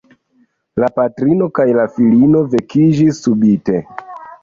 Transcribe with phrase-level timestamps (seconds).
[0.83, 3.83] La patrino kaj la filino vekiĝis subite.